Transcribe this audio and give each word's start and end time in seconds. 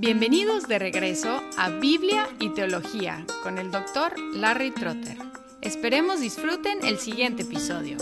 Bienvenidos 0.00 0.68
de 0.68 0.78
regreso 0.78 1.42
a 1.56 1.70
Biblia 1.70 2.28
y 2.38 2.50
Teología 2.50 3.26
con 3.42 3.58
el 3.58 3.72
doctor 3.72 4.12
Larry 4.32 4.70
Trotter. 4.70 5.18
Esperemos 5.60 6.20
disfruten 6.20 6.84
el 6.84 6.98
siguiente 6.98 7.42
episodio. 7.42 7.96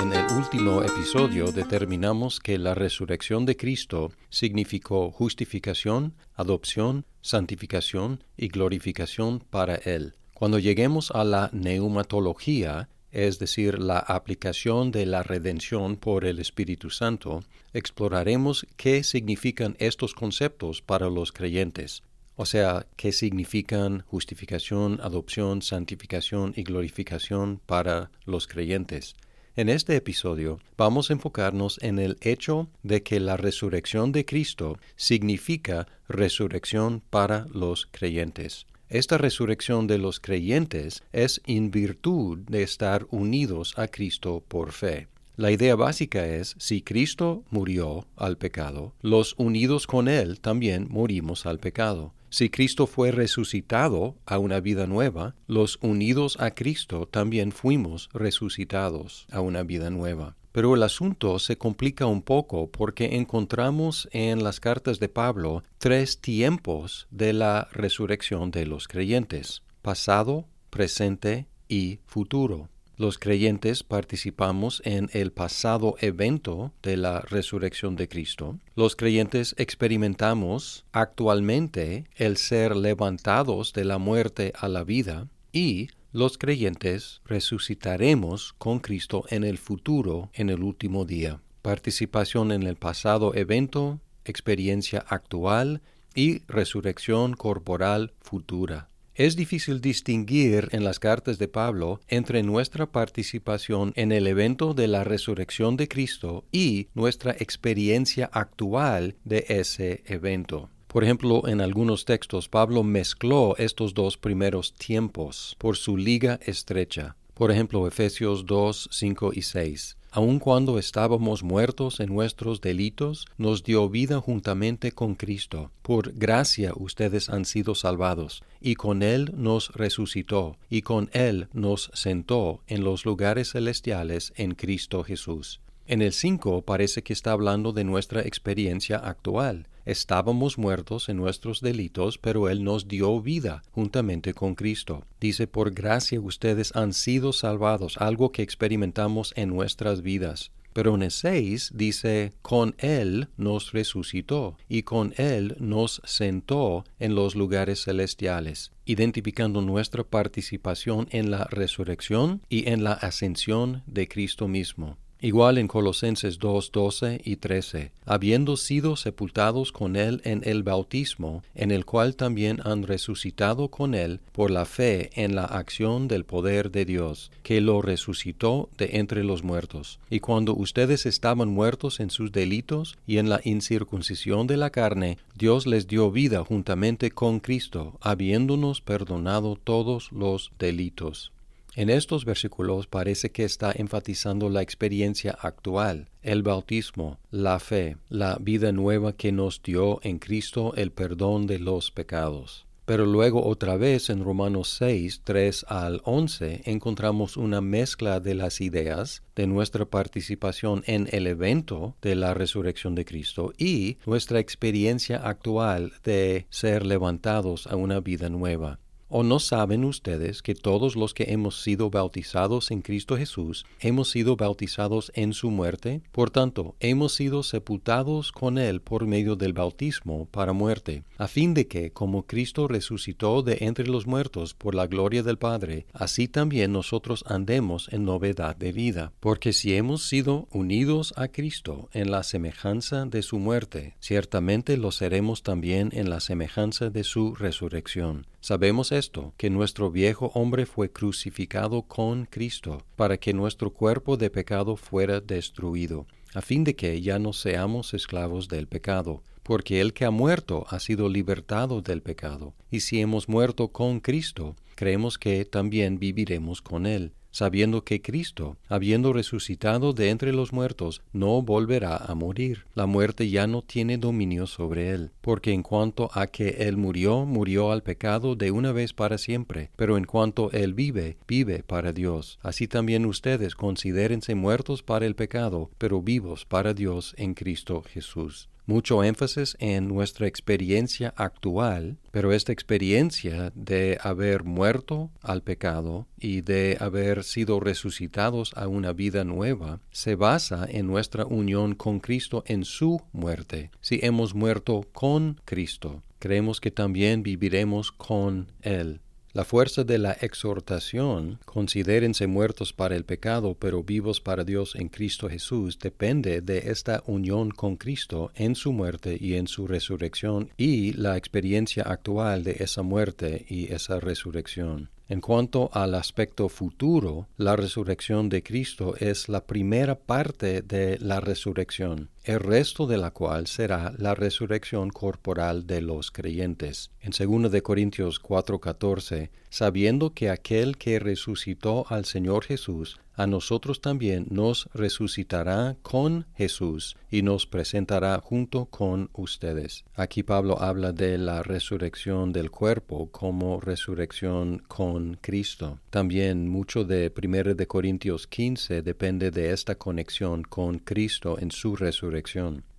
En 0.00 0.12
el 0.12 0.26
último 0.36 0.82
episodio 0.82 1.52
determinamos 1.52 2.40
que 2.40 2.58
la 2.58 2.74
resurrección 2.74 3.46
de 3.46 3.56
Cristo 3.56 4.10
significó 4.28 5.12
justificación, 5.12 6.14
adopción, 6.34 7.04
santificación 7.22 8.24
y 8.36 8.48
glorificación 8.48 9.38
para 9.38 9.76
Él. 9.76 10.14
Cuando 10.34 10.58
lleguemos 10.58 11.12
a 11.12 11.22
la 11.22 11.48
neumatología, 11.52 12.88
es 13.26 13.40
decir, 13.40 13.80
la 13.80 13.98
aplicación 13.98 14.92
de 14.92 15.04
la 15.04 15.24
redención 15.24 15.96
por 15.96 16.24
el 16.24 16.38
Espíritu 16.38 16.90
Santo, 16.90 17.42
exploraremos 17.72 18.66
qué 18.76 19.02
significan 19.02 19.74
estos 19.80 20.14
conceptos 20.14 20.82
para 20.82 21.10
los 21.10 21.32
creyentes, 21.32 22.04
o 22.36 22.46
sea, 22.46 22.86
qué 22.96 23.10
significan 23.10 24.04
justificación, 24.06 25.00
adopción, 25.02 25.62
santificación 25.62 26.52
y 26.54 26.62
glorificación 26.62 27.60
para 27.66 28.12
los 28.24 28.46
creyentes. 28.46 29.16
En 29.56 29.68
este 29.68 29.96
episodio 29.96 30.60
vamos 30.76 31.10
a 31.10 31.14
enfocarnos 31.14 31.80
en 31.82 31.98
el 31.98 32.16
hecho 32.20 32.68
de 32.84 33.02
que 33.02 33.18
la 33.18 33.36
resurrección 33.36 34.12
de 34.12 34.24
Cristo 34.24 34.78
significa 34.94 35.88
resurrección 36.06 37.02
para 37.10 37.48
los 37.52 37.86
creyentes. 37.90 38.66
Esta 38.90 39.18
resurrección 39.18 39.86
de 39.86 39.98
los 39.98 40.18
creyentes 40.18 41.02
es 41.12 41.42
en 41.46 41.70
virtud 41.70 42.38
de 42.48 42.62
estar 42.62 43.06
unidos 43.10 43.74
a 43.76 43.88
Cristo 43.88 44.42
por 44.48 44.72
fe. 44.72 45.08
La 45.36 45.50
idea 45.50 45.76
básica 45.76 46.26
es, 46.26 46.56
si 46.58 46.80
Cristo 46.80 47.44
murió 47.50 48.06
al 48.16 48.38
pecado, 48.38 48.94
los 49.02 49.34
unidos 49.36 49.86
con 49.86 50.08
Él 50.08 50.40
también 50.40 50.88
morimos 50.90 51.44
al 51.44 51.58
pecado. 51.58 52.14
Si 52.30 52.48
Cristo 52.48 52.86
fue 52.86 53.12
resucitado 53.12 54.16
a 54.24 54.38
una 54.38 54.60
vida 54.60 54.86
nueva, 54.86 55.34
los 55.46 55.78
unidos 55.82 56.38
a 56.40 56.52
Cristo 56.54 57.06
también 57.06 57.52
fuimos 57.52 58.08
resucitados 58.14 59.26
a 59.30 59.42
una 59.42 59.64
vida 59.64 59.90
nueva. 59.90 60.37
Pero 60.52 60.74
el 60.74 60.82
asunto 60.82 61.38
se 61.38 61.58
complica 61.58 62.06
un 62.06 62.22
poco 62.22 62.70
porque 62.70 63.16
encontramos 63.16 64.08
en 64.12 64.42
las 64.42 64.60
cartas 64.60 64.98
de 64.98 65.08
Pablo 65.08 65.62
tres 65.78 66.20
tiempos 66.20 67.06
de 67.10 67.32
la 67.32 67.68
resurrección 67.72 68.50
de 68.50 68.66
los 68.66 68.88
creyentes, 68.88 69.62
pasado, 69.82 70.46
presente 70.70 71.46
y 71.68 72.00
futuro. 72.06 72.68
Los 72.98 73.16
creyentes 73.16 73.84
participamos 73.84 74.82
en 74.84 75.08
el 75.12 75.30
pasado 75.30 75.94
evento 76.00 76.72
de 76.82 76.96
la 76.96 77.20
resurrección 77.20 77.94
de 77.94 78.08
Cristo. 78.08 78.58
Los 78.74 78.96
creyentes 78.96 79.54
experimentamos 79.56 80.84
actualmente 80.90 82.06
el 82.16 82.36
ser 82.36 82.74
levantados 82.74 83.72
de 83.72 83.84
la 83.84 83.98
muerte 83.98 84.52
a 84.58 84.66
la 84.66 84.82
vida 84.82 85.28
y 85.52 85.90
los 86.12 86.38
creyentes 86.38 87.20
resucitaremos 87.24 88.54
con 88.58 88.78
Cristo 88.78 89.24
en 89.28 89.44
el 89.44 89.58
futuro, 89.58 90.30
en 90.32 90.48
el 90.50 90.62
último 90.62 91.04
día. 91.04 91.40
Participación 91.62 92.52
en 92.52 92.62
el 92.62 92.76
pasado 92.76 93.34
evento, 93.34 94.00
experiencia 94.24 95.04
actual 95.06 95.82
y 96.14 96.42
resurrección 96.46 97.34
corporal 97.34 98.14
futura. 98.20 98.88
Es 99.14 99.34
difícil 99.34 99.80
distinguir 99.80 100.68
en 100.70 100.84
las 100.84 101.00
cartas 101.00 101.38
de 101.38 101.48
Pablo 101.48 102.00
entre 102.06 102.44
nuestra 102.44 102.86
participación 102.86 103.92
en 103.96 104.12
el 104.12 104.28
evento 104.28 104.74
de 104.74 104.86
la 104.86 105.02
resurrección 105.02 105.76
de 105.76 105.88
Cristo 105.88 106.44
y 106.52 106.86
nuestra 106.94 107.32
experiencia 107.32 108.30
actual 108.32 109.16
de 109.24 109.44
ese 109.48 110.04
evento. 110.06 110.70
Por 110.88 111.04
ejemplo, 111.04 111.46
en 111.46 111.60
algunos 111.60 112.06
textos 112.06 112.48
Pablo 112.48 112.82
mezcló 112.82 113.54
estos 113.58 113.92
dos 113.92 114.16
primeros 114.16 114.72
tiempos 114.72 115.54
por 115.58 115.76
su 115.76 115.98
liga 115.98 116.40
estrecha. 116.42 117.14
Por 117.34 117.50
ejemplo, 117.52 117.86
Efesios 117.86 118.46
2, 118.46 118.88
5 118.90 119.30
y 119.34 119.42
6. 119.42 119.98
Aun 120.10 120.38
cuando 120.38 120.78
estábamos 120.78 121.42
muertos 121.42 122.00
en 122.00 122.08
nuestros 122.08 122.62
delitos, 122.62 123.26
nos 123.36 123.62
dio 123.62 123.90
vida 123.90 124.18
juntamente 124.20 124.92
con 124.92 125.14
Cristo. 125.14 125.70
Por 125.82 126.14
gracia 126.14 126.72
ustedes 126.74 127.28
han 127.28 127.44
sido 127.44 127.74
salvados, 127.74 128.42
y 128.58 128.74
con 128.74 129.02
Él 129.02 129.30
nos 129.36 129.70
resucitó, 129.74 130.56
y 130.70 130.80
con 130.80 131.10
Él 131.12 131.48
nos 131.52 131.90
sentó 131.92 132.62
en 132.66 132.82
los 132.82 133.04
lugares 133.04 133.52
celestiales 133.52 134.32
en 134.36 134.54
Cristo 134.54 135.04
Jesús. 135.04 135.60
En 135.86 136.02
el 136.02 136.12
5 136.12 136.62
parece 136.62 137.02
que 137.02 137.12
está 137.12 137.32
hablando 137.32 137.72
de 137.72 137.84
nuestra 137.84 138.22
experiencia 138.22 138.96
actual. 138.96 139.68
Estábamos 139.88 140.58
muertos 140.58 141.08
en 141.08 141.16
nuestros 141.16 141.62
delitos, 141.62 142.18
pero 142.18 142.50
Él 142.50 142.62
nos 142.62 142.88
dio 142.88 143.22
vida 143.22 143.62
juntamente 143.70 144.34
con 144.34 144.54
Cristo. 144.54 145.06
Dice, 145.18 145.46
por 145.46 145.72
gracia 145.72 146.20
ustedes 146.20 146.76
han 146.76 146.92
sido 146.92 147.32
salvados, 147.32 147.96
algo 147.96 148.30
que 148.30 148.42
experimentamos 148.42 149.32
en 149.34 149.48
nuestras 149.48 150.02
vidas. 150.02 150.50
Pero 150.74 150.94
en 150.94 151.04
el 151.04 151.10
6 151.10 151.72
dice, 151.74 152.34
con 152.42 152.74
Él 152.76 153.28
nos 153.38 153.72
resucitó 153.72 154.58
y 154.68 154.82
con 154.82 155.14
Él 155.16 155.56
nos 155.58 156.02
sentó 156.04 156.84
en 156.98 157.14
los 157.14 157.34
lugares 157.34 157.84
celestiales, 157.84 158.72
identificando 158.84 159.62
nuestra 159.62 160.04
participación 160.04 161.08
en 161.12 161.30
la 161.30 161.44
resurrección 161.44 162.42
y 162.50 162.68
en 162.68 162.84
la 162.84 162.92
ascensión 162.92 163.84
de 163.86 164.06
Cristo 164.06 164.48
mismo. 164.48 164.98
Igual 165.20 165.58
en 165.58 165.66
Colosenses 165.66 166.38
2, 166.38 166.70
12 166.70 167.20
y 167.24 167.36
13, 167.36 167.90
habiendo 168.06 168.56
sido 168.56 168.94
sepultados 168.94 169.72
con 169.72 169.96
Él 169.96 170.20
en 170.24 170.42
el 170.44 170.62
bautismo, 170.62 171.42
en 171.56 171.72
el 171.72 171.84
cual 171.84 172.14
también 172.14 172.60
han 172.64 172.84
resucitado 172.84 173.66
con 173.66 173.96
Él 173.96 174.20
por 174.30 174.52
la 174.52 174.64
fe 174.64 175.10
en 175.14 175.34
la 175.34 175.44
acción 175.44 176.06
del 176.06 176.24
poder 176.24 176.70
de 176.70 176.84
Dios, 176.84 177.32
que 177.42 177.60
lo 177.60 177.82
resucitó 177.82 178.68
de 178.78 178.90
entre 178.92 179.24
los 179.24 179.42
muertos. 179.42 179.98
Y 180.08 180.20
cuando 180.20 180.54
ustedes 180.54 181.04
estaban 181.04 181.48
muertos 181.48 181.98
en 181.98 182.10
sus 182.10 182.30
delitos 182.30 182.96
y 183.04 183.18
en 183.18 183.28
la 183.28 183.40
incircuncisión 183.42 184.46
de 184.46 184.56
la 184.56 184.70
carne, 184.70 185.18
Dios 185.36 185.66
les 185.66 185.88
dio 185.88 186.12
vida 186.12 186.44
juntamente 186.44 187.10
con 187.10 187.40
Cristo, 187.40 187.98
habiéndonos 188.00 188.80
perdonado 188.82 189.58
todos 189.64 190.12
los 190.12 190.52
delitos. 190.60 191.32
En 191.74 191.90
estos 191.90 192.24
versículos 192.24 192.86
parece 192.86 193.30
que 193.30 193.44
está 193.44 193.72
enfatizando 193.74 194.48
la 194.48 194.62
experiencia 194.62 195.36
actual, 195.40 196.08
el 196.22 196.42
bautismo, 196.42 197.18
la 197.30 197.60
fe, 197.60 197.96
la 198.08 198.38
vida 198.40 198.72
nueva 198.72 199.12
que 199.12 199.32
nos 199.32 199.62
dio 199.62 200.00
en 200.02 200.18
Cristo 200.18 200.72
el 200.76 200.90
perdón 200.90 201.46
de 201.46 201.58
los 201.58 201.90
pecados. 201.90 202.68
Pero 202.88 203.04
luego 203.04 203.44
otra 203.46 203.76
vez 203.76 204.08
en 204.08 204.24
Romanos 204.24 204.74
6, 204.78 205.20
3 205.22 205.66
al 205.68 206.00
11 206.04 206.62
encontramos 206.64 207.36
una 207.36 207.60
mezcla 207.60 208.18
de 208.18 208.34
las 208.34 208.62
ideas 208.62 209.22
de 209.36 209.46
nuestra 209.46 209.84
participación 209.84 210.82
en 210.86 211.06
el 211.12 211.26
evento 211.26 211.96
de 212.00 212.14
la 212.14 212.32
resurrección 212.32 212.94
de 212.94 213.04
Cristo 213.04 213.52
y 213.58 213.98
nuestra 214.06 214.40
experiencia 214.40 215.18
actual 215.18 215.92
de 216.02 216.46
ser 216.48 216.86
levantados 216.86 217.66
a 217.66 217.76
una 217.76 218.00
vida 218.00 218.30
nueva. 218.30 218.78
¿O 219.10 219.22
no 219.22 219.38
saben 219.38 219.84
ustedes 219.84 220.42
que 220.42 220.54
todos 220.54 220.94
los 220.94 221.14
que 221.14 221.32
hemos 221.32 221.62
sido 221.62 221.88
bautizados 221.88 222.70
en 222.70 222.82
Cristo 222.82 223.16
Jesús 223.16 223.64
hemos 223.80 224.10
sido 224.10 224.36
bautizados 224.36 225.10
en 225.14 225.32
su 225.32 225.50
muerte? 225.50 226.02
Por 226.12 226.28
tanto, 226.28 226.76
hemos 226.78 227.14
sido 227.14 227.42
sepultados 227.42 228.32
con 228.32 228.58
Él 228.58 228.82
por 228.82 229.06
medio 229.06 229.34
del 229.34 229.54
bautismo 229.54 230.28
para 230.30 230.52
muerte, 230.52 231.04
a 231.16 231.26
fin 231.26 231.54
de 231.54 231.66
que, 231.66 231.90
como 231.90 232.26
Cristo 232.26 232.68
resucitó 232.68 233.40
de 233.40 233.56
entre 233.60 233.86
los 233.86 234.06
muertos 234.06 234.52
por 234.52 234.74
la 234.74 234.86
gloria 234.86 235.22
del 235.22 235.38
Padre, 235.38 235.86
así 235.94 236.28
también 236.28 236.72
nosotros 236.72 237.24
andemos 237.26 237.88
en 237.90 238.04
novedad 238.04 238.56
de 238.56 238.72
vida. 238.72 239.14
Porque 239.20 239.54
si 239.54 239.74
hemos 239.74 240.02
sido 240.06 240.48
unidos 240.50 241.14
a 241.16 241.28
Cristo 241.28 241.88
en 241.94 242.10
la 242.10 242.22
semejanza 242.24 243.06
de 243.06 243.22
su 243.22 243.38
muerte, 243.38 243.94
ciertamente 244.00 244.76
lo 244.76 244.92
seremos 244.92 245.42
también 245.42 245.88
en 245.94 246.10
la 246.10 246.20
semejanza 246.20 246.90
de 246.90 247.04
su 247.04 247.34
resurrección. 247.34 248.26
Sabemos 248.40 248.92
esto, 248.92 249.34
que 249.36 249.50
nuestro 249.50 249.90
viejo 249.90 250.30
hombre 250.34 250.64
fue 250.66 250.90
crucificado 250.90 251.82
con 251.82 252.24
Cristo, 252.24 252.82
para 252.96 253.16
que 253.18 253.34
nuestro 253.34 253.72
cuerpo 253.72 254.16
de 254.16 254.30
pecado 254.30 254.76
fuera 254.76 255.20
destruido, 255.20 256.06
a 256.34 256.40
fin 256.40 256.64
de 256.64 256.76
que 256.76 257.00
ya 257.00 257.18
no 257.18 257.32
seamos 257.32 257.94
esclavos 257.94 258.48
del 258.48 258.66
pecado 258.66 259.22
porque 259.48 259.80
el 259.80 259.94
que 259.94 260.04
ha 260.04 260.10
muerto 260.10 260.66
ha 260.68 260.78
sido 260.78 261.08
libertado 261.08 261.80
del 261.80 262.02
pecado. 262.02 262.52
Y 262.70 262.80
si 262.80 263.00
hemos 263.00 263.30
muerto 263.30 263.68
con 263.68 263.98
Cristo, 264.00 264.56
creemos 264.74 265.16
que 265.16 265.46
también 265.46 265.98
viviremos 265.98 266.60
con 266.60 266.84
Él 266.84 267.14
sabiendo 267.38 267.84
que 267.84 268.02
Cristo, 268.02 268.56
habiendo 268.68 269.12
resucitado 269.12 269.92
de 269.92 270.10
entre 270.10 270.32
los 270.32 270.52
muertos, 270.52 271.02
no 271.12 271.40
volverá 271.40 271.96
a 271.96 272.12
morir. 272.16 272.64
La 272.74 272.86
muerte 272.86 273.30
ya 273.30 273.46
no 273.46 273.62
tiene 273.62 273.96
dominio 273.96 274.48
sobre 274.48 274.90
él, 274.90 275.12
porque 275.20 275.52
en 275.52 275.62
cuanto 275.62 276.10
a 276.14 276.26
que 276.26 276.48
él 276.66 276.76
murió, 276.76 277.26
murió 277.26 277.70
al 277.70 277.84
pecado 277.84 278.34
de 278.34 278.50
una 278.50 278.72
vez 278.72 278.92
para 278.92 279.18
siempre, 279.18 279.70
pero 279.76 279.96
en 279.96 280.04
cuanto 280.04 280.50
él 280.50 280.74
vive, 280.74 281.16
vive 281.28 281.62
para 281.62 281.92
Dios. 281.92 282.40
Así 282.42 282.66
también 282.66 283.06
ustedes 283.06 283.54
considérense 283.54 284.34
muertos 284.34 284.82
para 284.82 285.06
el 285.06 285.14
pecado, 285.14 285.70
pero 285.78 286.02
vivos 286.02 286.44
para 286.44 286.74
Dios 286.74 287.14
en 287.18 287.34
Cristo 287.34 287.84
Jesús 287.84 288.48
mucho 288.68 289.02
énfasis 289.02 289.56
en 289.58 289.88
nuestra 289.88 290.26
experiencia 290.26 291.14
actual, 291.16 291.96
pero 292.10 292.32
esta 292.32 292.52
experiencia 292.52 293.50
de 293.54 293.98
haber 294.00 294.44
muerto 294.44 295.10
al 295.22 295.42
pecado 295.42 296.06
y 296.20 296.42
de 296.42 296.76
haber 296.78 297.24
sido 297.24 297.60
resucitados 297.60 298.52
a 298.54 298.68
una 298.68 298.92
vida 298.92 299.24
nueva 299.24 299.80
se 299.90 300.14
basa 300.14 300.66
en 300.68 300.86
nuestra 300.86 301.24
unión 301.24 301.74
con 301.74 301.98
Cristo 301.98 302.44
en 302.46 302.64
su 302.64 303.00
muerte. 303.12 303.70
Si 303.80 304.00
hemos 304.02 304.34
muerto 304.34 304.86
con 304.92 305.40
Cristo, 305.46 306.02
creemos 306.18 306.60
que 306.60 306.70
también 306.70 307.22
viviremos 307.22 307.90
con 307.90 308.52
Él. 308.60 309.00
La 309.34 309.44
fuerza 309.44 309.84
de 309.84 309.98
la 309.98 310.12
exhortación, 310.12 311.38
considérense 311.44 312.26
muertos 312.26 312.72
para 312.72 312.96
el 312.96 313.04
pecado, 313.04 313.54
pero 313.58 313.82
vivos 313.82 314.22
para 314.22 314.42
Dios 314.42 314.74
en 314.74 314.88
Cristo 314.88 315.28
Jesús, 315.28 315.78
depende 315.78 316.40
de 316.40 316.70
esta 316.70 317.02
unión 317.06 317.50
con 317.50 317.76
Cristo 317.76 318.32
en 318.34 318.54
su 318.54 318.72
muerte 318.72 319.18
y 319.20 319.34
en 319.34 319.46
su 319.46 319.66
resurrección 319.66 320.50
y 320.56 320.94
la 320.94 321.18
experiencia 321.18 321.82
actual 321.82 322.42
de 322.42 322.56
esa 322.60 322.82
muerte 322.82 323.44
y 323.50 323.70
esa 323.70 324.00
resurrección. 324.00 324.88
En 325.10 325.22
cuanto 325.22 325.70
al 325.72 325.94
aspecto 325.94 326.50
futuro, 326.50 327.28
la 327.38 327.56
resurrección 327.56 328.28
de 328.28 328.42
Cristo 328.42 328.94
es 328.98 329.30
la 329.30 329.46
primera 329.46 329.94
parte 329.98 330.60
de 330.60 330.98
la 331.00 331.20
resurrección, 331.20 332.10
el 332.28 332.40
resto 332.40 332.86
de 332.86 332.98
la 332.98 333.10
cual 333.10 333.46
será 333.46 333.94
la 333.96 334.14
resurrección 334.14 334.90
corporal 334.90 335.66
de 335.66 335.80
los 335.80 336.10
creyentes. 336.10 336.90
En 337.00 337.12
2 337.12 337.50
de 337.50 337.62
Corintios 337.62 338.20
4:14, 338.20 339.30
sabiendo 339.48 340.12
que 340.12 340.28
aquel 340.28 340.76
que 340.76 340.98
resucitó 340.98 341.86
al 341.88 342.04
Señor 342.04 342.44
Jesús 342.44 343.00
a 343.18 343.26
nosotros 343.26 343.80
también 343.80 344.28
nos 344.30 344.68
resucitará 344.74 345.76
con 345.82 346.26
Jesús 346.36 346.96
y 347.10 347.22
nos 347.22 347.46
presentará 347.46 348.20
junto 348.20 348.66
con 348.66 349.10
ustedes. 349.12 349.84
Aquí 349.96 350.22
Pablo 350.22 350.62
habla 350.62 350.92
de 350.92 351.18
la 351.18 351.42
resurrección 351.42 352.32
del 352.32 352.52
cuerpo 352.52 353.10
como 353.10 353.60
resurrección 353.60 354.62
con 354.68 355.18
Cristo. 355.20 355.80
También 355.90 356.48
mucho 356.48 356.84
de 356.84 357.12
1 357.12 357.54
de 357.56 357.66
Corintios 357.66 358.28
15 358.28 358.82
depende 358.82 359.32
de 359.32 359.52
esta 359.52 359.74
conexión 359.74 360.44
con 360.44 360.78
Cristo 360.78 361.40
en 361.40 361.50
su 361.50 361.74
resurrección. 361.74 362.17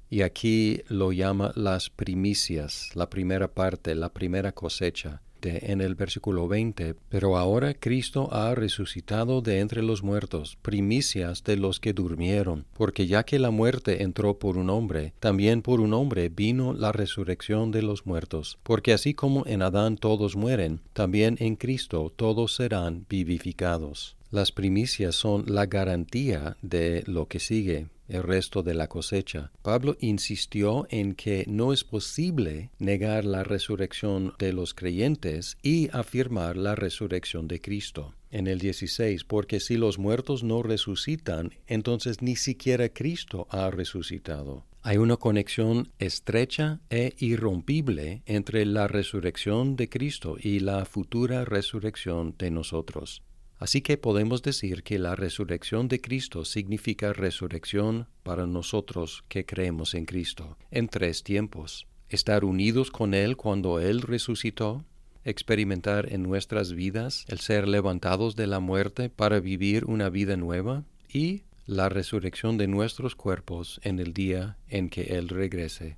Y 0.10 0.22
aquí 0.22 0.82
lo 0.88 1.12
llama 1.12 1.52
las 1.56 1.90
primicias, 1.90 2.90
la 2.96 3.10
primera 3.10 3.48
parte, 3.48 3.94
la 3.96 4.10
primera 4.10 4.52
cosecha 4.52 5.22
en 5.42 5.82
el 5.82 5.96
versículo 5.96 6.48
20, 6.48 6.96
pero 7.10 7.38
ahora 7.38 7.74
Cristo 7.74 8.30
ha 8.32 8.54
resucitado 8.56 9.42
de 9.42 9.60
entre 9.60 9.82
los 9.82 10.04
muertos, 10.04 10.58
primicias 10.62 11.44
de 11.44 11.58
los 11.58 11.80
que 11.80 11.94
durmieron, 11.94 12.66
porque 12.76 13.08
ya 13.08 13.24
que 13.24 13.40
la 13.40 13.52
muerte 13.52 14.04
entró 14.04 14.38
por 14.38 14.58
un 14.58 14.70
hombre, 14.70 15.14
también 15.20 15.62
por 15.62 15.80
un 15.80 15.94
hombre 15.94 16.30
vino 16.30 16.74
la 16.74 16.92
resurrección 16.92 17.72
de 17.72 17.82
los 17.82 18.06
muertos, 18.06 18.58
porque 18.64 18.94
así 18.94 19.14
como 19.14 19.46
en 19.46 19.62
Adán 19.62 19.98
todos 19.98 20.36
mueren, 20.36 20.82
también 20.94 21.38
en 21.40 21.56
Cristo 21.56 22.12
todos 22.16 22.56
serán 22.56 23.06
vivificados. 23.10 24.16
Las 24.32 24.52
primicias 24.52 25.16
son 25.16 25.46
la 25.48 25.66
garantía 25.66 26.56
de 26.62 27.04
lo 27.08 27.28
que 27.28 27.40
sigue, 27.40 27.88
el 28.10 28.24
resto 28.24 28.64
de 28.64 28.74
la 28.74 28.88
cosecha. 28.88 29.52
Pablo 29.62 29.96
insistió 30.00 30.88
en 30.90 31.16
que 31.16 31.46
no 31.48 31.72
es 31.72 31.84
posible 31.84 32.72
negar 32.80 33.24
la 33.24 33.44
resurrección 33.44 34.34
de 34.40 34.52
los 34.52 34.74
creyentes 34.74 35.58
y 35.64 35.90
afirmar 35.94 36.58
la 36.58 36.76
resurrección 36.76 37.48
de 37.48 37.62
Cristo. 37.62 38.16
En 38.32 38.48
el 38.48 38.60
16, 38.60 39.24
porque 39.24 39.60
si 39.60 39.78
los 39.78 39.98
muertos 39.98 40.44
no 40.44 40.62
resucitan, 40.62 41.52
entonces 41.66 42.22
ni 42.22 42.36
siquiera 42.36 42.90
Cristo 42.90 43.48
ha 43.50 43.72
resucitado. 43.72 44.66
Hay 44.82 44.98
una 44.98 45.18
conexión 45.18 45.92
estrecha 46.00 46.80
e 46.90 47.14
irrompible 47.18 48.22
entre 48.26 48.66
la 48.66 48.88
resurrección 48.88 49.76
de 49.76 49.90
Cristo 49.90 50.38
y 50.40 50.60
la 50.60 50.86
futura 50.86 51.44
resurrección 51.44 52.36
de 52.38 52.50
nosotros. 52.50 53.22
Así 53.60 53.82
que 53.82 53.98
podemos 53.98 54.42
decir 54.42 54.84
que 54.84 54.98
la 54.98 55.16
resurrección 55.16 55.90
de 55.90 56.00
Cristo 56.00 56.46
significa 56.46 57.12
resurrección 57.12 58.08
para 58.24 58.48
nosotros 58.48 59.26
que 59.28 59.46
creemos 59.46 59.94
en 59.94 60.06
Cristo, 60.06 60.58
en 60.72 60.88
tres 60.88 61.24
tiempos. 61.24 61.86
Estar 62.08 62.46
unidos 62.46 62.90
con 62.90 63.14
Él 63.14 63.36
cuando 63.36 63.82
Él 63.82 64.02
resucitó, 64.02 64.86
experimentar 65.26 66.12
en 66.12 66.24
nuestras 66.24 66.72
vidas 66.72 67.26
el 67.28 67.40
ser 67.40 67.68
levantados 67.68 68.38
de 68.38 68.48
la 68.48 68.62
muerte 68.62 69.10
para 69.10 69.42
vivir 69.42 69.84
una 69.86 70.10
vida 70.10 70.38
nueva 70.38 70.86
y 71.12 71.44
la 71.66 71.90
resurrección 71.90 72.58
de 72.58 72.68
nuestros 72.68 73.16
cuerpos 73.16 73.80
en 73.84 74.00
el 74.00 74.14
día 74.14 74.58
en 74.70 74.90
que 74.90 75.02
Él 75.18 75.28
regrese. 75.28 75.98